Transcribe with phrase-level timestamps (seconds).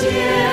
[0.00, 0.49] 希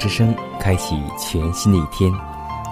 [0.00, 2.10] 之声开启全新的一天，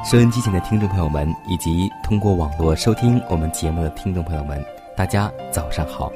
[0.02, 4.64] 收音机前的听众朋友们，以及通过网络收听我们节目的听众朋友们，
[4.96, 6.10] 大家早上好！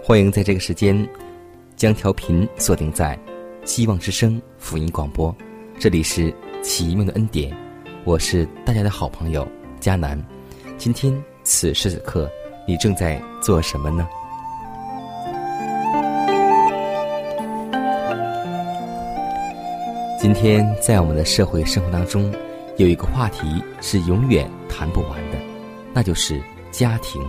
[0.00, 1.06] 欢迎在这个时间
[1.74, 3.18] 将调频锁定在
[3.64, 5.34] 希望之声福音广播，
[5.76, 6.32] 这里是
[6.62, 7.52] 奇妙的恩典，
[8.04, 9.44] 我是大家的好朋友
[9.80, 10.16] 佳南。
[10.78, 12.30] 今天此时此刻，
[12.64, 14.06] 你正在做什么呢？
[20.24, 22.32] 今天在我们的社会生活当中，
[22.78, 25.36] 有一个话题是永远谈不完的，
[25.92, 26.40] 那就是
[26.70, 27.20] 家庭。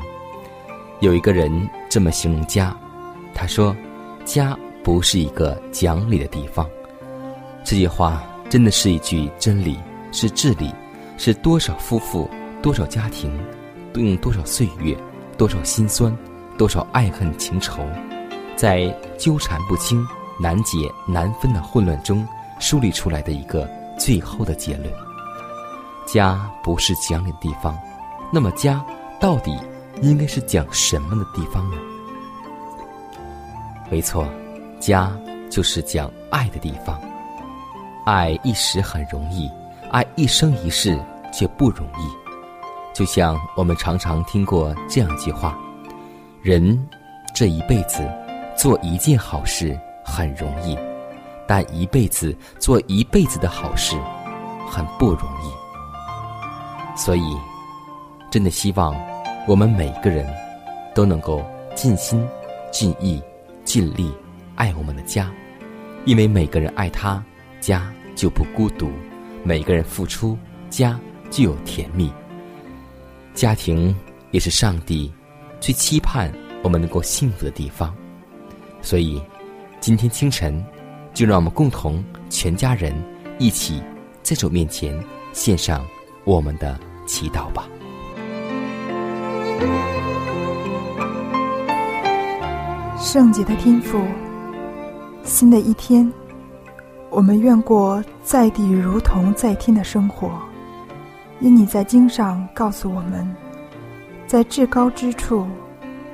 [1.02, 1.52] 有一个人
[1.90, 2.74] 这么形容家，
[3.34, 3.76] 他说
[4.24, 6.66] ：“家不是一个讲理的地方。”
[7.66, 9.78] 这句话真的是一句真理，
[10.14, 10.74] 是至理，
[11.18, 12.30] 是多少夫妇、
[12.62, 13.30] 多少家庭，
[13.96, 14.98] 用多少岁月、
[15.38, 16.18] 多少心酸、
[16.58, 17.86] 多少爱恨情仇，
[18.56, 20.02] 在纠缠不清、
[20.40, 22.26] 难解难分的混乱中。
[22.60, 24.92] 梳理出来的一个最后的结论：
[26.06, 27.78] 家不是讲理的地方，
[28.32, 28.84] 那么家
[29.20, 29.58] 到底
[30.02, 31.78] 应该是讲什么的地方呢？
[33.90, 34.28] 没错，
[34.80, 35.12] 家
[35.50, 37.00] 就是讲爱的地方。
[38.06, 39.50] 爱一时很容易，
[39.92, 41.00] 爱一生一世
[41.34, 42.08] 却不容易。
[42.94, 45.58] 就像我们常常听过这样一句话：
[46.42, 46.88] 人
[47.34, 48.08] 这一辈子
[48.58, 50.78] 做一件好事很容易。
[51.48, 53.96] 但一辈子做一辈子的好事，
[54.68, 56.98] 很不容易。
[56.98, 57.38] 所以，
[58.32, 58.96] 真的希望
[59.48, 60.26] 我们每个人
[60.94, 61.46] 都能够
[61.76, 62.26] 尽心、
[62.72, 63.22] 尽意、
[63.64, 64.12] 尽力
[64.56, 65.32] 爱我们的家，
[66.06, 67.24] 因为每个人爱他，
[67.60, 68.88] 家就不孤独；
[69.44, 70.38] 每个人付出，
[70.70, 72.12] 家就有甜蜜。
[73.34, 73.96] 家庭
[74.32, 75.14] 也是上帝
[75.60, 76.32] 最期盼
[76.64, 77.94] 我们能够幸福的地方。
[78.82, 79.22] 所以，
[79.80, 80.66] 今天清晨。
[81.16, 82.94] 就让我们共同全家人
[83.40, 83.82] 一起
[84.22, 84.94] 在主面前
[85.32, 85.84] 献上
[86.26, 86.78] 我们的
[87.08, 87.68] 祈祷吧。
[93.00, 93.98] 圣洁的天父，
[95.24, 96.12] 新的一天，
[97.10, 100.30] 我们愿过在地如同在天的生活。
[101.40, 103.26] 因你在经上告诉我们，
[104.28, 105.48] 在至高之处，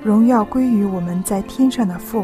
[0.04, 2.24] 荣耀归于我们在天上的父。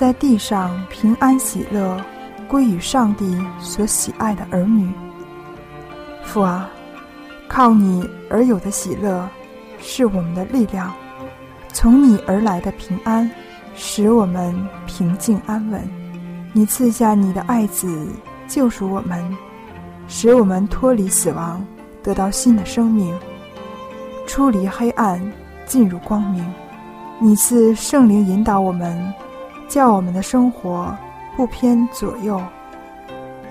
[0.00, 2.02] 在地上平安喜乐，
[2.48, 4.90] 归于上帝所喜爱的儿女。
[6.24, 6.70] 父啊，
[7.46, 9.28] 靠你而有的喜乐，
[9.78, 10.90] 是我们的力量；
[11.70, 13.30] 从你而来的平安，
[13.74, 14.56] 使我们
[14.86, 15.86] 平静安稳。
[16.54, 18.08] 你赐下你的爱子，
[18.48, 19.22] 救赎我们，
[20.08, 21.62] 使我们脱离死亡，
[22.02, 23.14] 得到新的生命，
[24.26, 25.20] 出离黑暗，
[25.66, 26.42] 进入光明。
[27.18, 29.12] 你赐圣灵引导我们。
[29.70, 30.92] 叫我们的生活
[31.36, 32.42] 不偏左右，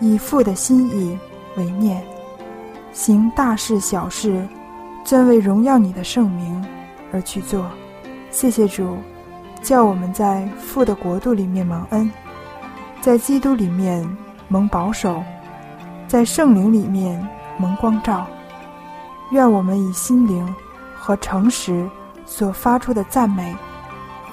[0.02, 1.18] 以父的心意
[1.56, 2.04] 为念，
[2.92, 4.46] 行大事小事，
[5.06, 6.64] 专为荣耀你的圣名
[7.14, 7.66] 而去做。
[8.32, 8.98] 谢谢主，
[9.62, 12.12] 叫我们在父的国度里面蒙恩，
[13.00, 14.06] 在基督里面
[14.50, 15.24] 蒙保守，
[16.06, 17.26] 在圣灵里面
[17.58, 18.28] 蒙光照。
[19.32, 20.54] 愿我们以心灵
[20.94, 21.90] 和诚实
[22.26, 23.56] 所发出的赞美，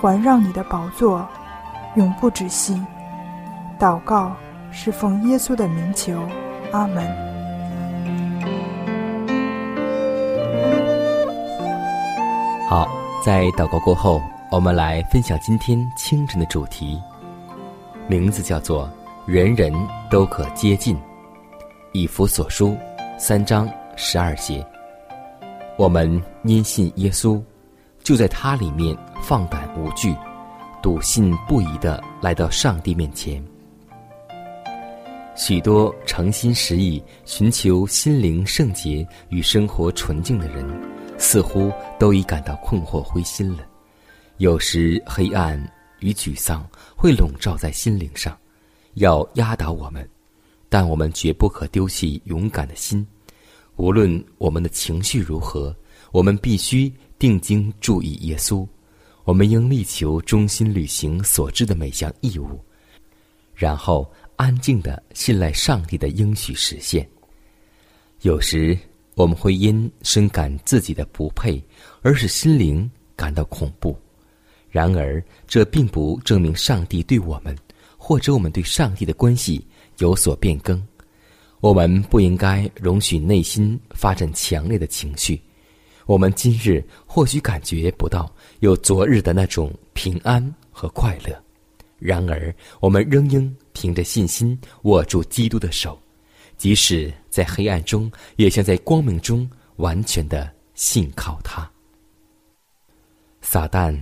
[0.01, 1.25] 环绕你的宝座。
[1.97, 2.81] 永不止息。
[3.79, 4.35] 祷告
[4.71, 6.19] 是奉耶稣的名求，
[6.73, 7.05] 阿门。
[12.69, 12.89] 好，
[13.25, 14.21] 在祷告过后，
[14.51, 17.01] 我们来分享今天清晨的主题，
[18.09, 18.91] 名字叫做
[19.27, 19.73] “人人
[20.11, 20.97] 都可接近”。
[21.93, 22.77] 以弗所书
[23.17, 24.67] 三章十二节，
[25.79, 27.41] 我们因信耶稣，
[28.03, 30.15] 就在他里面放胆无惧，
[30.87, 33.45] 笃信不疑的来到上帝面前。
[35.35, 40.65] 许多诚心实意寻求心灵圣洁与生活纯净的人，
[41.19, 43.67] 似乎都已感到困惑灰心了。
[44.37, 45.61] 有时黑暗
[45.99, 48.39] 与沮丧会笼罩在心灵上，
[48.95, 50.09] 要压倒我们，
[50.69, 53.05] 但我们绝不可丢弃勇敢的心。
[53.75, 55.75] 无论我们的情绪如何，
[56.13, 58.65] 我们必须定睛注意耶稣。
[59.27, 62.59] 我们应力求忠心履行所知的每项义务，
[63.55, 64.11] 然后。
[64.39, 67.09] 安静的信赖上帝的应许实现。
[68.21, 68.79] 有时
[69.15, 71.59] 我们会因深感自己的不配，
[72.03, 73.99] 而使心灵感到恐怖。
[74.69, 77.57] 然而，这并不证明上帝对我们
[77.97, 79.67] 或者我们对上帝的关系
[80.01, 80.87] 有所变更。
[81.61, 85.41] 我们不应该容许内心发展强烈的情绪。
[86.07, 91.43] 我们今日或许感觉不到有昨日的那种平安和快乐。
[91.99, 95.99] 然而，我们仍应凭着信心握住基督的手，
[96.57, 101.69] 即使在黑暗中，也像在光明中，完全的信靠他。
[103.41, 103.99] 撒旦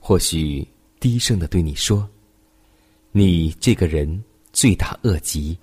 [0.00, 0.66] 或许
[0.98, 2.08] 低声的对你说
[3.12, 4.22] ：“你这个人
[4.52, 5.56] 罪大恶极，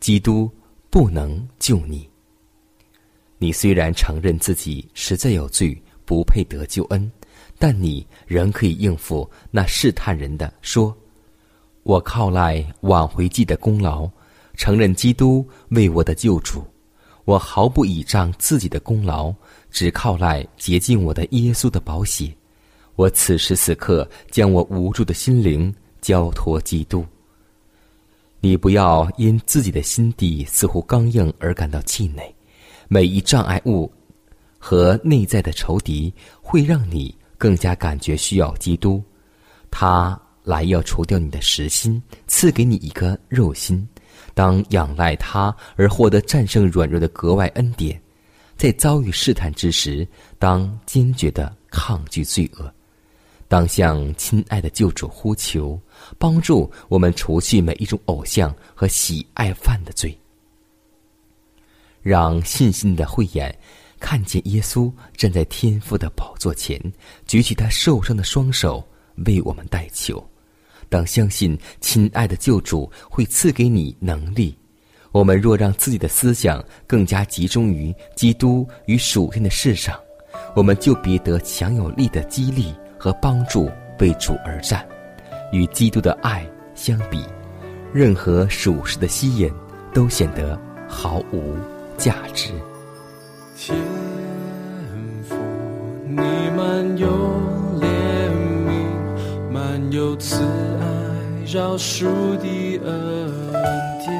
[0.00, 0.50] 基督
[0.90, 2.08] 不能救你。
[3.42, 7.10] 你虽然承认自己实在有罪，不配得救恩，
[7.58, 10.96] 但你仍可以应付那试探人的说。”
[11.82, 14.08] 我靠赖挽回记的功劳，
[14.54, 16.64] 承认基督为我的救主。
[17.24, 19.34] 我毫不倚仗自己的功劳，
[19.72, 22.32] 只靠赖洁净我的耶稣的宝血。
[22.94, 27.04] 我此时此刻将我无助的心灵交托基督。
[28.38, 32.32] 你不要因自己的心地似乎刚硬而感到气馁。
[32.92, 33.90] 每一障碍物
[34.58, 36.12] 和内在的仇敌
[36.42, 39.02] 会让你更加感觉需要基督。
[39.70, 40.20] 他。
[40.44, 43.88] 来要除掉你的实心，赐给你一颗肉心。
[44.34, 48.02] 当仰赖他而获得战胜软弱的格外恩典，
[48.56, 50.04] 在遭遇试探之时，
[50.40, 52.68] 当坚决的抗拒罪恶，
[53.46, 55.80] 当向亲爱的救主呼求，
[56.18, 60.18] 帮助我们除去每一种偶像和喜爱犯的罪，
[62.02, 63.56] 让信心的慧眼
[64.00, 66.80] 看见耶稣站在天父的宝座前，
[67.26, 68.86] 举起他受伤的双手
[69.26, 70.22] 为我们代求。
[70.88, 74.54] 当相信亲爱的救主会赐给你能力，
[75.10, 79.98] 我们若让自己的思想更加集中于基督与属天的事上，
[80.54, 83.70] 我们就必得强有力的激励和帮助，
[84.00, 84.86] 为主而战。
[85.52, 87.24] 与基督的爱相比，
[87.92, 89.50] 任何属实的吸引
[89.94, 91.56] 都显得毫无
[92.02, 92.48] 价值。
[93.56, 93.76] 天
[95.28, 95.36] 父，
[96.08, 96.16] 你
[96.56, 97.06] 满有
[97.80, 97.86] 怜
[98.66, 98.70] 悯，
[99.52, 100.42] 满有慈。
[101.46, 102.06] 饶恕
[102.38, 102.92] 的恩
[104.00, 104.10] 典，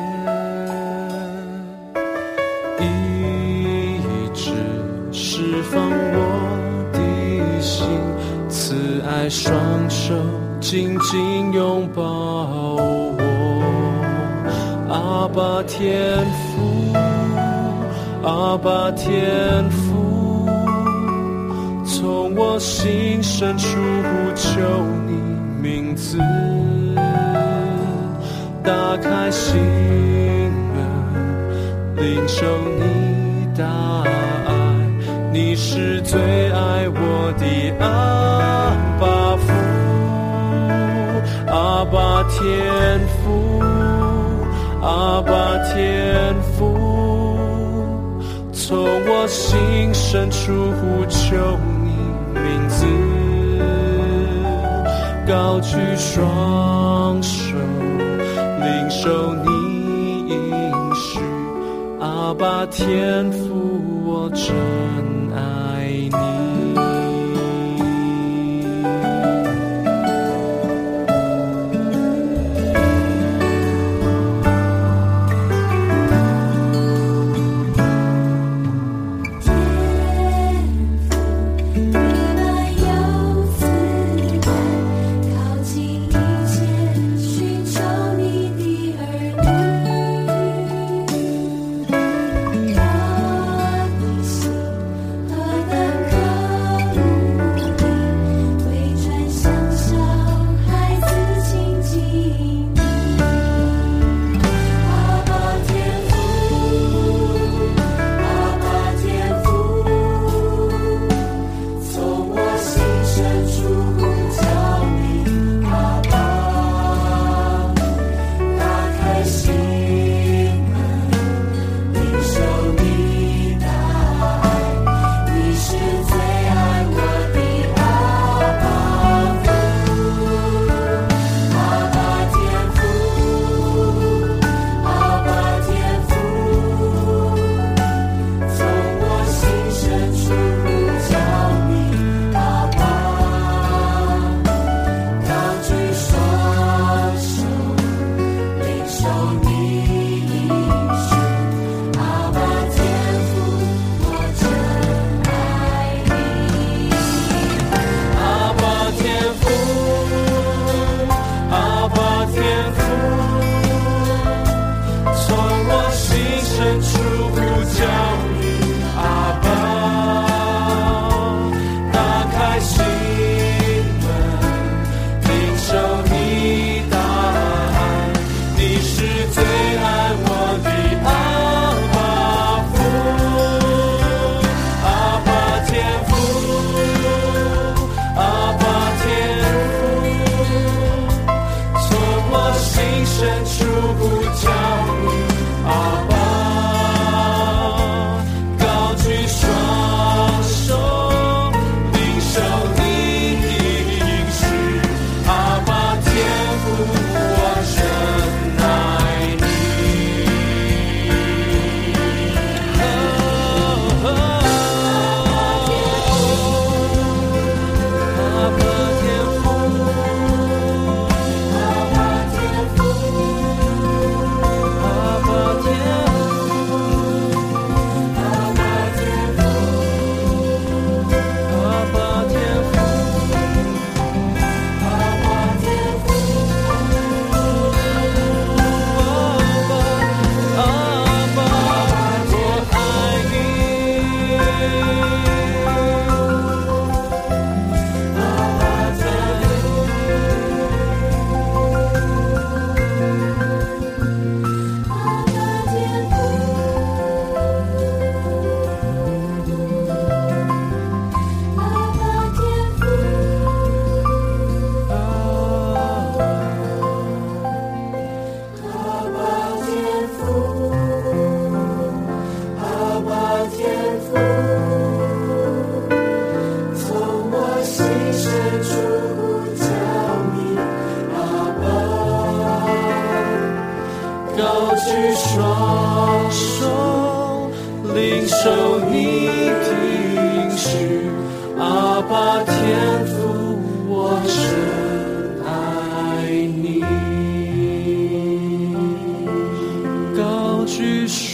[2.79, 2.85] 一
[4.33, 4.53] 直
[5.11, 6.17] 释放我
[6.93, 7.01] 的
[7.61, 7.85] 心，
[8.49, 9.59] 慈爱双
[9.91, 10.15] 手
[10.61, 13.19] 紧紧拥抱我。
[14.89, 16.25] 阿爸天
[16.55, 16.93] 父，
[18.25, 20.47] 阿爸天父，
[21.85, 24.61] 从我心深处呼求
[25.07, 25.13] 你
[25.61, 26.19] 名字。
[28.63, 29.61] 打开心
[30.73, 30.87] 门，
[31.97, 32.47] 领受
[32.79, 33.65] 你大
[34.47, 34.53] 爱，
[35.33, 36.21] 你是最
[36.53, 37.45] 爱我的
[37.85, 39.51] 阿爸父，
[41.51, 43.01] 阿爸天
[49.33, 51.35] 心深处呼求
[51.83, 51.91] 你
[52.39, 52.85] 名字，
[55.27, 57.57] 高举双手。
[58.61, 59.49] 领受你
[60.29, 61.19] 应许，
[61.99, 64.55] 阿爸天父，我真
[65.35, 66.52] 爱你。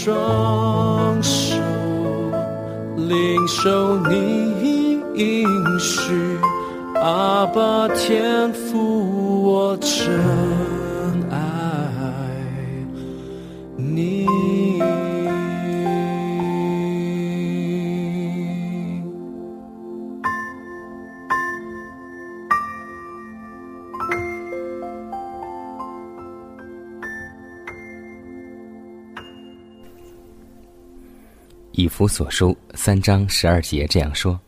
[0.08, 1.54] 双手，
[2.96, 5.46] 领受你应
[5.78, 6.14] 许，
[6.94, 10.37] 阿爸天父，我真。
[31.98, 34.38] 弗所书三章十二节这样说：“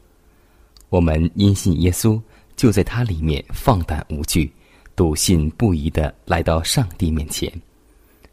[0.88, 2.22] 我们因信耶稣，
[2.54, 4.52] 就在他里面放胆无惧，
[4.94, 7.52] 笃信不疑的来到上帝面前。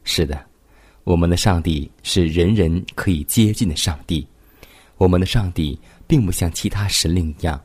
[0.04, 0.40] 是的，
[1.04, 4.24] 我们的上帝是人人可以接近的上帝。
[4.98, 7.60] 我们的上帝并不像其他神灵一样，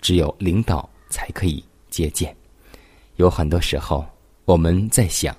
[0.00, 2.36] 只有领导才可以接见。
[3.14, 4.04] 有很多时候，
[4.44, 5.32] 我们在想，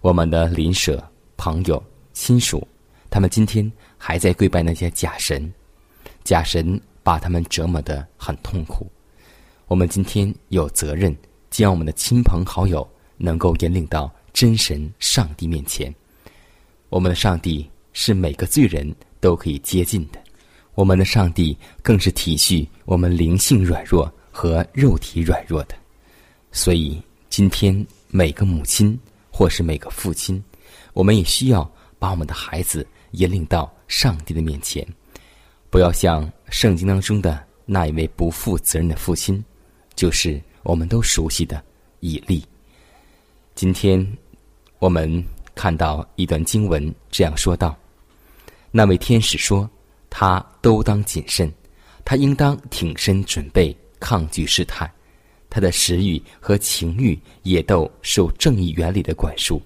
[0.00, 1.84] 我们的邻舍、朋友、
[2.14, 2.66] 亲属。”
[3.10, 5.52] 他们今天还在跪拜那些假神，
[6.24, 8.86] 假神把他们折磨得很痛苦。
[9.68, 11.16] 我们今天有责任
[11.50, 12.86] 将我们的亲朋好友
[13.16, 15.92] 能够引领到真神上帝面前。
[16.88, 20.20] 我们的上帝是每个罪人都可以接近的，
[20.74, 25.74] 我们的上帝更是体恤我们灵性软弱和肉体软弱的。
[26.52, 28.98] 所以，今天每个母亲
[29.30, 30.42] 或是每个父亲，
[30.92, 32.86] 我们也需要把我们的孩子。
[33.12, 34.86] 引领到上帝的面前，
[35.70, 39.42] 不要像圣经当中的那一位不负责任的父亲，
[39.94, 41.62] 就是我们都熟悉的
[42.00, 42.44] 以利。
[43.54, 44.06] 今天
[44.78, 47.76] 我们看到一段经文这样说道
[48.70, 49.68] ：“那位天使说，
[50.10, 51.52] 他都当谨慎，
[52.04, 54.90] 他应当挺身准备抗拒试探，
[55.48, 59.62] 他的食欲和情欲也都受正义原理的管束。”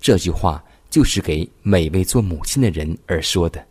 [0.00, 0.62] 这句话。
[0.90, 3.64] 就是给每位做母亲的人而说的，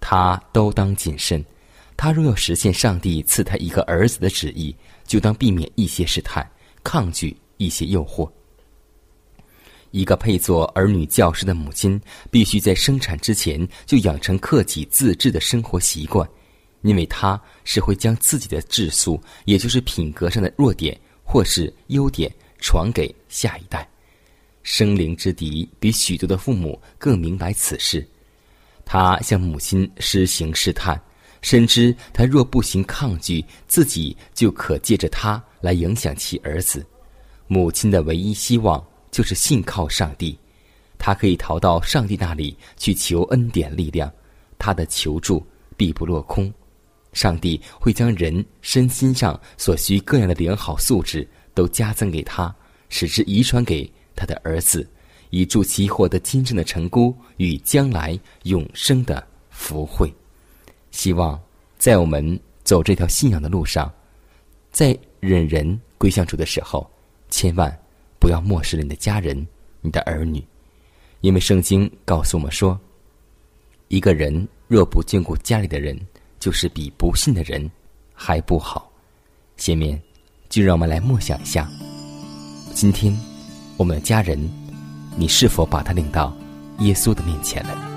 [0.00, 1.44] 他都当谨慎。
[1.96, 4.74] 他若要实现上帝赐他一个儿子的旨意，
[5.06, 6.44] 就当避免一些试探，
[6.82, 8.28] 抗拒一些诱惑。
[9.92, 12.00] 一个配做儿女教师的母亲，
[12.32, 16.28] 必须在生产之前就养成克己自制的生活习惯，
[16.82, 23.88] 因为她是会将自己的质素，也就是品格上的弱点或是优点，传给下一代。
[24.64, 28.04] 生灵之敌比许多的父母更明白此事，
[28.84, 31.00] 他向母亲施行试探，
[31.42, 36.84] 深知他若不行抗拒，自己就可借着他来影响其儿子。
[37.46, 40.36] 母亲的唯一希望就是信靠上帝，
[40.98, 44.10] 他可以逃到上帝那里去求恩典力量，
[44.58, 46.52] 他的求助必不落空。
[47.12, 52.52] 上帝会将人身心上所需各样的良好素质都加增给他，
[52.88, 53.88] 使之遗传给。
[54.14, 54.86] 他的儿子，
[55.30, 60.12] 以助其获得今生的成功与将来永生的福慧。
[60.90, 61.40] 希望
[61.78, 63.92] 在我们走这条信仰的路上，
[64.70, 66.88] 在忍人归向主的时候，
[67.30, 67.76] 千万
[68.18, 69.46] 不要漠视了你的家人、
[69.80, 70.42] 你的儿女，
[71.20, 72.78] 因为圣经告诉我们说，
[73.88, 75.98] 一个人若不眷顾家里的人，
[76.38, 77.70] 就是比不信的人
[78.14, 78.90] 还不好。
[79.56, 80.00] 下面
[80.48, 81.68] 就让我们来默想一下，
[82.72, 83.33] 今天。
[83.76, 84.38] 我们的家人，
[85.16, 86.32] 你是否把他领到
[86.78, 87.93] 耶稣的面前了？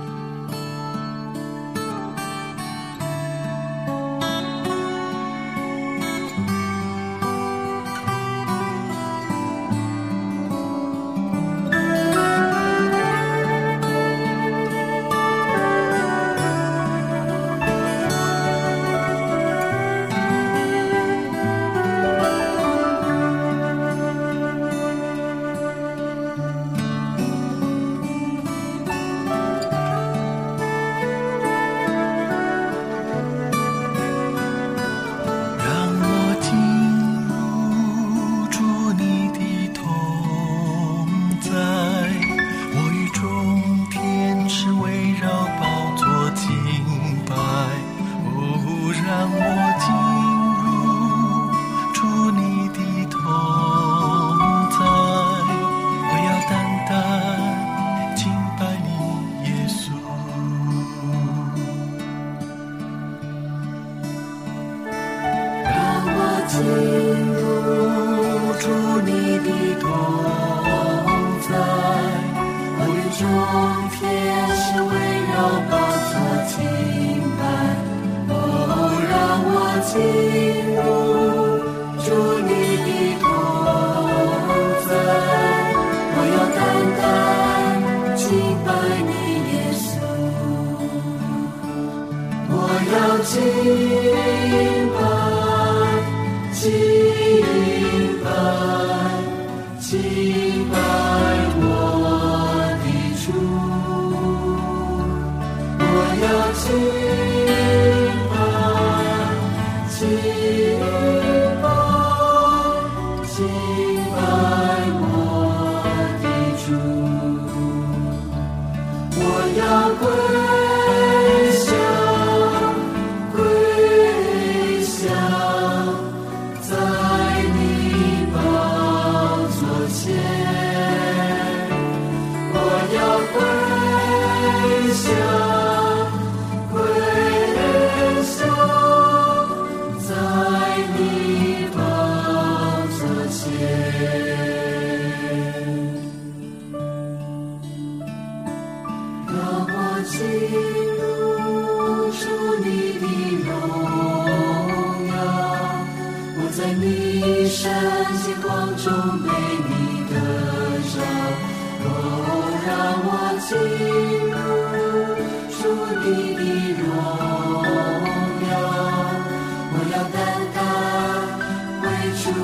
[110.23, 111.26] 敬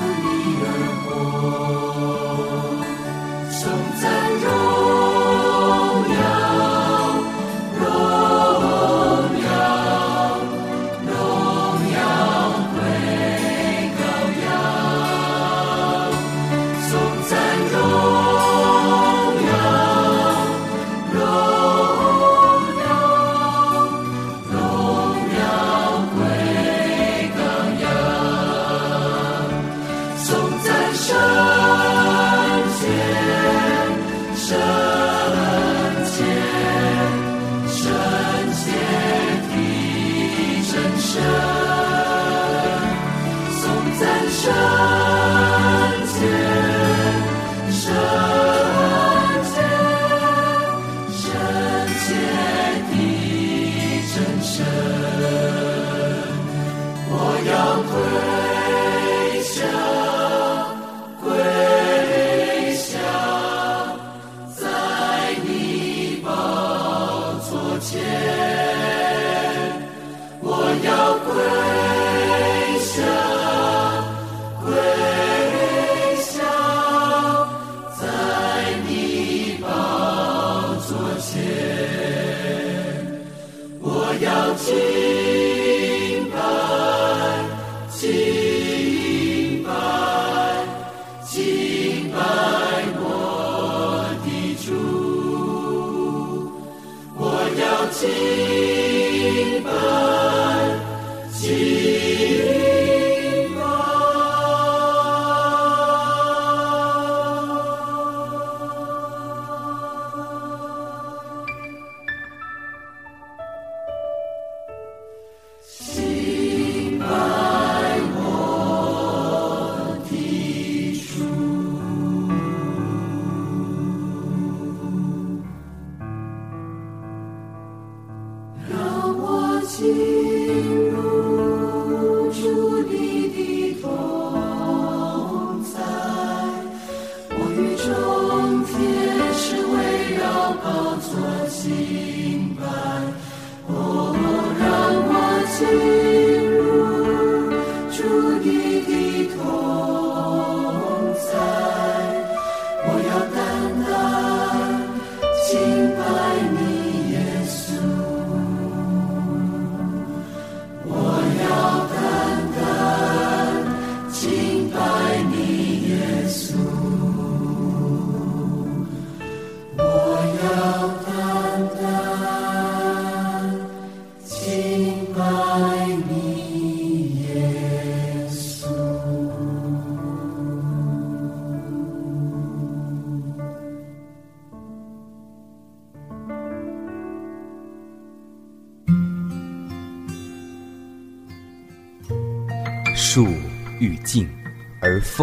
[1.04, 1.83] 主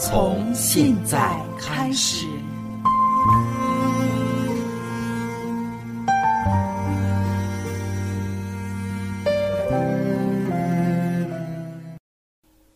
[0.00, 2.26] 从现在开始。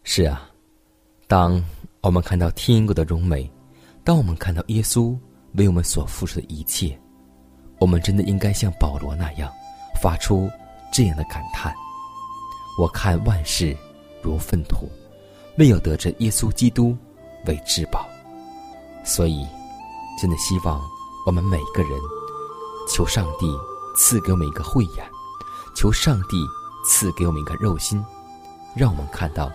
[0.03, 0.47] 是啊，
[1.27, 1.65] 当
[2.03, 3.51] 我们看到天国的荣美，
[4.05, 5.17] 当我们看到耶稣
[5.55, 6.97] 为我们所付出的一切，
[7.79, 9.51] 我们真的应该像保罗那样，
[9.99, 10.51] 发出
[10.93, 11.75] 这样的感叹：
[12.79, 13.75] 我看万事
[14.23, 14.91] 如粪土，
[15.57, 16.95] 唯有得着耶稣基督
[17.47, 18.07] 为至宝。
[19.05, 19.47] 所以，
[20.21, 20.81] 真的希望
[21.27, 22.01] 我们每个人，
[22.89, 23.47] 求上帝
[23.97, 25.11] 赐给我们一个慧眼，
[25.75, 26.37] 求上帝
[26.87, 28.05] 赐给我们一个肉心，
[28.75, 29.51] 让我们看到。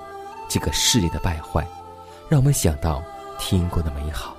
[0.52, 1.64] 这个世界的败坏，
[2.28, 3.04] 让我们想到
[3.38, 4.36] 天国的美好。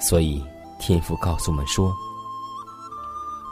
[0.00, 0.44] 所以
[0.80, 1.94] 天父告诉我们说：“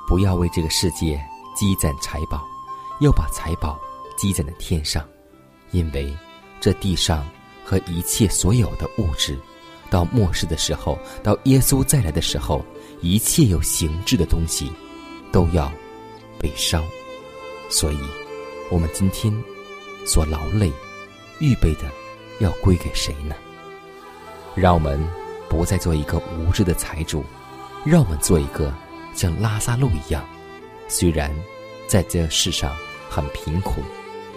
[0.09, 2.45] 不要为这个世界积攒财宝，
[3.01, 3.79] 要把财宝
[4.17, 5.07] 积攒在天上，
[5.71, 6.13] 因为
[6.61, 7.25] 这地上
[7.65, 9.39] 和一切所有的物质，
[9.91, 12.65] 到末世的时候，到耶稣再来的时候，
[13.01, 14.71] 一切有形质的东西
[15.33, 15.73] 都要
[16.39, 16.85] 被烧。
[17.71, 17.99] 所以，
[18.71, 19.33] 我们今天
[20.07, 20.71] 所劳累。”
[21.41, 21.91] 预备的
[22.39, 23.35] 要归给谁呢？
[24.55, 25.05] 让我们
[25.49, 27.25] 不再做一个无知的财主，
[27.85, 28.73] 让我们做一个
[29.15, 30.25] 像拉萨路一样，
[30.87, 31.35] 虽然
[31.89, 32.73] 在这世上
[33.11, 33.83] 很贫苦，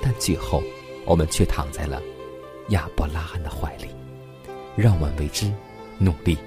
[0.02, 0.64] 但最后
[1.06, 2.02] 我们却躺在了
[2.70, 3.88] 亚伯拉罕的怀里。
[4.76, 5.52] 让我们为之
[5.98, 6.38] 努力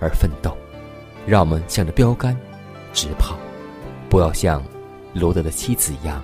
[0.00, 0.56] 而奋斗，
[1.26, 2.38] 让我们向着标杆
[2.92, 3.36] 直跑，
[4.08, 4.64] 不要像
[5.12, 6.22] 罗德的妻子一样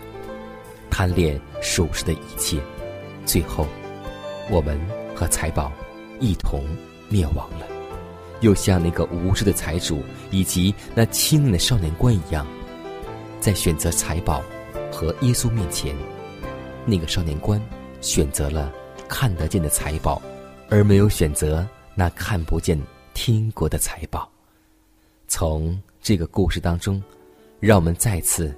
[0.89, 2.61] 贪恋属世的一切。
[3.25, 3.67] 最后，
[4.49, 4.81] 我们
[5.13, 5.73] 和财宝
[6.21, 6.65] 一同
[7.09, 7.67] 灭亡了，
[8.43, 12.47] 又像那个无知的财主以及那青年的少年官一样，
[13.41, 14.41] 在选择财宝
[14.93, 15.93] 和耶稣面前，
[16.85, 17.61] 那个少年官
[18.01, 18.73] 选择了
[19.09, 20.21] 看得见的财宝，
[20.69, 22.79] 而没有选择那看不见
[23.15, 24.31] 天国的财宝。
[25.29, 27.03] 从这个故事当中，
[27.59, 28.55] 让我们再次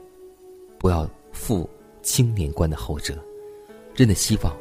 [0.79, 1.69] 不要负
[2.03, 3.17] 青年观的后者。
[3.95, 4.55] 真的希望，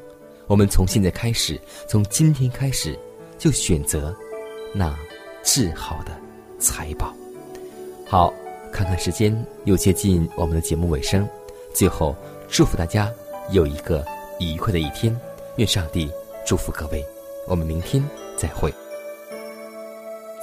[0.47, 2.97] 我们从现在开始，从今天开始，
[3.37, 4.15] 就选择
[4.73, 4.97] 那
[5.43, 6.11] 至好的
[6.59, 7.13] 财宝。
[8.05, 8.33] 好，
[8.71, 11.27] 看看时间，又接近我们的节目尾声。
[11.73, 12.15] 最后，
[12.47, 13.11] 祝福大家
[13.51, 14.05] 有一个
[14.39, 15.15] 愉快的一天。
[15.57, 16.09] 愿上帝
[16.45, 17.03] 祝福各位。
[17.47, 18.03] 我们明天
[18.35, 18.73] 再会。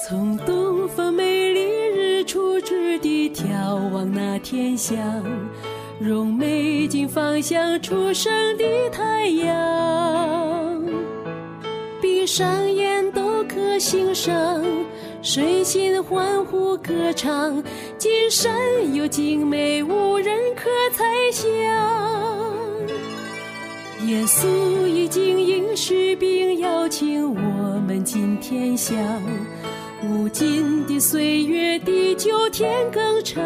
[0.06, 4.96] 从东方美丽日出之地眺望那天象。
[6.00, 10.82] 用美景方向出生的太阳，
[12.02, 14.64] 闭上眼都可欣赏，
[15.22, 17.62] 身心欢呼歌唱，
[17.96, 18.52] 今生
[18.92, 22.33] 有精美无人可猜想。
[24.06, 28.94] 耶稣已经应许并邀请我们今天乡，
[30.02, 33.42] 无尽的岁月地久天更长。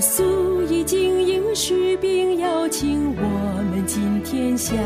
[0.00, 3.22] 稣已经应许并邀请我
[3.70, 4.76] 们今天向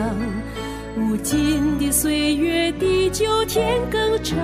[0.96, 4.36] 无尽的岁月地久天更长，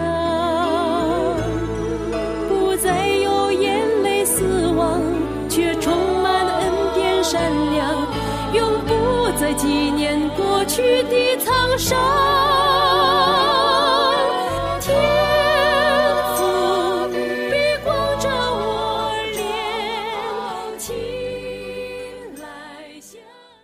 [2.48, 4.44] 不再有眼泪死
[4.76, 5.00] 亡，
[5.48, 7.40] 却充满恩典善
[7.72, 8.06] 良，
[8.54, 12.49] 永不再纪念过去的沧桑。